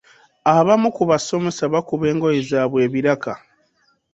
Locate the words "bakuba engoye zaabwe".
1.73-2.79